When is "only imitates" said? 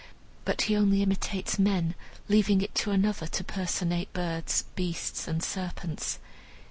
0.75-1.59